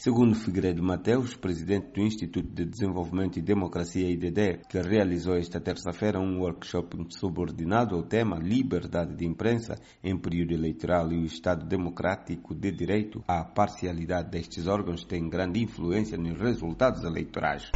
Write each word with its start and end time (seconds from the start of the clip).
Segundo 0.00 0.36
Figueiredo 0.36 0.80
Mateus, 0.80 1.34
presidente 1.34 1.88
do 1.88 2.00
Instituto 2.02 2.48
de 2.54 2.64
Desenvolvimento 2.64 3.36
e 3.36 3.42
Democracia 3.42 4.08
IDD, 4.08 4.60
que 4.70 4.80
realizou 4.80 5.36
esta 5.36 5.60
terça-feira 5.60 6.20
um 6.20 6.38
workshop 6.38 6.96
subordinado 7.10 7.96
ao 7.96 8.04
tema 8.04 8.38
Liberdade 8.38 9.16
de 9.16 9.26
Imprensa 9.26 9.74
em 10.00 10.16
período 10.16 10.54
eleitoral 10.54 11.10
e 11.10 11.18
o 11.18 11.24
Estado 11.24 11.66
Democrático 11.66 12.54
de 12.54 12.70
Direito, 12.70 13.24
a 13.26 13.42
parcialidade 13.42 14.30
destes 14.30 14.68
órgãos 14.68 15.02
tem 15.04 15.28
grande 15.28 15.64
influência 15.64 16.16
nos 16.16 16.40
resultados 16.40 17.02
eleitorais. 17.02 17.68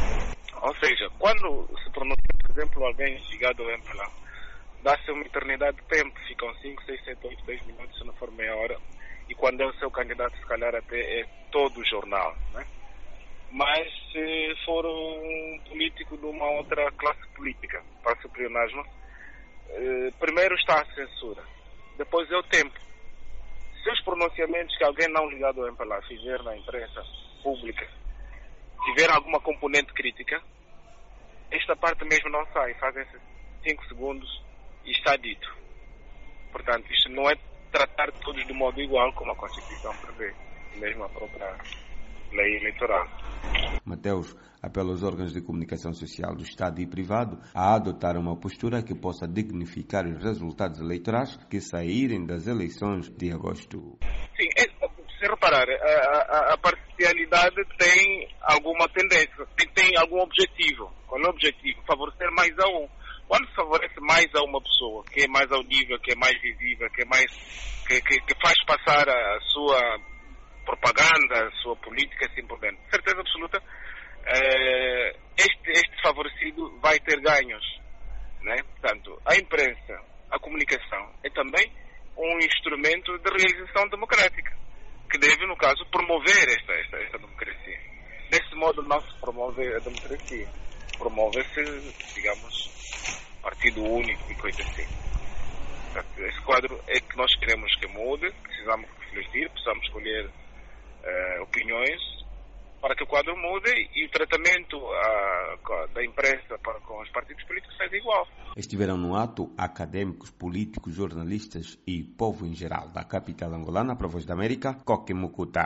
Ou 0.61 0.73
seja, 0.77 1.09
quando 1.19 1.67
se 1.83 1.89
pronuncia, 1.91 2.23
por 2.41 2.57
exemplo, 2.57 2.85
alguém 2.85 3.21
ligado 3.31 3.63
ao 3.63 3.69
MPLA, 3.69 4.09
dá-se 4.81 5.11
uma 5.11 5.25
eternidade 5.25 5.75
de 5.75 5.83
tempo, 5.89 6.17
ficam 6.25 6.53
5, 6.55 6.83
6, 6.85 7.03
7, 7.03 7.27
8, 7.27 7.45
10 7.45 7.65
minutos, 7.65 7.97
se 7.99 8.05
não 8.05 8.13
for 8.13 8.31
meia 8.31 8.55
hora, 8.55 8.79
e 9.29 9.35
quando 9.35 9.61
é 9.61 9.65
o 9.65 9.73
seu 9.75 9.89
candidato, 9.89 10.37
se 10.37 10.45
calhar 10.45 10.73
até 10.75 11.21
é 11.21 11.25
todo 11.51 11.79
o 11.79 11.85
jornal. 11.85 12.35
Né? 12.53 12.65
Mas 13.51 13.87
se 14.11 14.55
for 14.65 14.85
um 14.85 15.59
político 15.69 16.17
de 16.17 16.25
uma 16.25 16.49
outra 16.51 16.91
classe 16.93 17.27
política, 17.35 17.83
para 18.01 18.17
o 18.25 18.29
pleonasmo, 18.29 18.85
eh, 19.69 20.11
primeiro 20.19 20.55
está 20.55 20.81
a 20.81 20.93
censura, 20.93 21.43
depois 21.97 22.29
é 22.31 22.37
o 22.37 22.43
tempo. 22.43 22.79
Se 23.83 23.91
os 23.91 24.01
pronunciamentos 24.01 24.75
que 24.77 24.83
alguém 24.83 25.07
não 25.09 25.29
ligado 25.29 25.61
ao 25.61 25.67
MPLA 25.67 26.01
fizer 26.03 26.41
na 26.43 26.55
imprensa 26.57 27.03
pública 27.43 27.87
tiver 28.85 29.09
alguma 29.09 29.39
componente 29.39 29.93
crítica, 29.93 30.41
esta 31.51 31.75
parte 31.75 32.03
mesmo 32.05 32.29
não 32.29 32.45
sai, 32.47 32.73
fazem-se 32.75 33.17
5 33.63 33.85
segundos 33.87 34.43
e 34.85 34.91
está 34.91 35.15
dito. 35.15 35.55
Portanto, 36.51 36.91
isto 36.91 37.09
não 37.09 37.29
é 37.29 37.35
tratar 37.73 38.11
todos 38.23 38.45
de 38.45 38.53
modo 38.53 38.79
igual, 38.79 39.11
como 39.13 39.31
a 39.31 39.35
Constituição 39.35 39.91
prevê, 39.97 40.31
mesmo 40.75 41.03
a 41.03 41.09
própria 41.09 41.57
lei 42.31 42.57
eleitoral. 42.57 43.07
Mateus 43.83 44.35
apela 44.61 44.91
aos 44.91 45.03
órgãos 45.03 45.33
de 45.33 45.41
comunicação 45.41 45.91
social 45.91 46.35
do 46.35 46.43
Estado 46.43 46.79
e 46.79 46.87
privado 46.87 47.39
a 47.53 47.73
adotar 47.75 48.15
uma 48.15 48.37
postura 48.37 48.83
que 48.83 48.95
possa 48.95 49.27
dignificar 49.27 50.05
os 50.05 50.23
resultados 50.23 50.79
eleitorais 50.79 51.35
que 51.49 51.59
saírem 51.59 52.25
das 52.25 52.47
eleições 52.47 53.09
de 53.09 53.33
agosto. 53.33 53.97
Sim, 54.37 54.47
é, 54.55 54.63
se 54.63 55.29
reparar, 55.29 55.67
a, 55.69 55.73
a, 55.73 56.53
a, 56.53 56.57
parcialidade 56.57 57.55
tem 57.77 58.27
alguma 58.41 58.87
tendência, 58.89 59.45
tem, 59.57 59.67
tem 59.69 59.97
algum 59.97 60.19
objetivo. 60.21 60.91
Qual 61.07 61.21
é 61.21 61.25
o 61.25 61.29
objetivo? 61.29 61.81
Favorecer 61.87 62.31
mais 62.31 62.57
a 62.59 62.67
um 62.67 62.87
quando 63.33 63.51
favorece 63.55 63.99
mais 63.99 64.27
a 64.35 64.43
uma 64.43 64.61
pessoa, 64.61 65.03
que 65.05 65.23
é 65.23 65.27
mais 65.27 65.51
audível, 65.51 65.99
que 66.01 66.11
é 66.11 66.15
mais 66.15 66.39
visível, 66.39 66.87
que 66.91 67.01
é 67.01 67.05
mais 67.05 67.25
que, 67.87 67.99
que, 68.03 68.21
que 68.21 68.35
faz 68.39 68.53
passar 68.63 69.09
a, 69.09 69.39
sua 69.51 69.99
propaganda, 70.63 71.47
a 71.47 71.51
sua 71.63 71.75
política, 71.77 72.27
assim 72.27 72.45
por 72.45 72.59
dentro. 72.59 72.77
Certeza 72.91 73.19
absoluta, 73.19 73.59
eh, 74.27 75.15
este, 75.35 75.71
este 75.71 76.01
favorecido 76.03 76.79
vai 76.79 76.99
ter 76.99 77.19
ganhos. 77.21 77.65
Né? 78.43 78.57
Portanto, 78.79 79.19
a 79.25 79.35
imprensa, 79.35 79.99
a 80.29 80.37
comunicação 80.37 81.15
é 81.23 81.29
também 81.31 81.73
um 82.15 82.37
instrumento 82.37 83.17
de 83.17 83.31
realização 83.31 83.89
democrática, 83.89 84.55
que 85.09 85.17
deve, 85.17 85.43
no 85.47 85.57
caso, 85.57 85.83
promover 85.89 86.49
esta, 86.49 86.73
esta, 86.73 86.97
esta 86.97 87.17
democracia. 87.17 87.79
Desse 88.29 88.53
modo 88.53 88.83
não 88.83 89.01
se 89.01 89.19
promove 89.19 89.73
a 89.73 89.79
democracia, 89.79 90.47
promove-se, 90.99 92.13
digamos, 92.13 92.73
partido 93.43 93.83
único 93.83 94.31
e 94.31 94.35
coisa 94.35 94.63
assim. 94.63 94.87
Portanto, 95.91 96.19
esse 96.19 96.41
quadro 96.41 96.79
é 96.87 96.99
que 96.99 97.15
nós 97.15 97.35
queremos 97.35 97.75
que 97.75 97.87
mude, 97.87 98.31
precisamos 98.41 98.89
refletir, 99.01 99.49
precisamos 99.51 99.85
escolher 99.85 100.25
uh, 100.25 101.43
opiniões 101.43 102.01
para 102.81 102.95
que 102.95 103.03
o 103.03 103.07
quadro 103.07 103.37
mude 103.37 103.71
e 103.95 104.05
o 104.05 104.09
tratamento 104.09 104.77
uh, 104.77 105.93
da 105.93 106.03
imprensa 106.03 106.57
para, 106.61 106.79
com 106.81 107.01
os 107.01 107.09
partidos 107.11 107.41
políticos 107.45 107.77
seja 107.77 107.95
igual. 107.95 108.27
Estiveram 108.57 108.97
no 108.97 109.15
ato 109.15 109.53
acadêmicos, 109.57 110.29
políticos, 110.31 110.93
jornalistas 110.93 111.79
e 111.87 112.03
povo 112.03 112.45
em 112.45 112.53
geral 112.53 112.89
da 112.89 113.05
capital 113.05 113.53
angolana, 113.53 113.95
Voz 113.95 114.25
da 114.25 114.33
América, 114.33 114.73
Coque 114.83 115.13
Mucuta. 115.13 115.61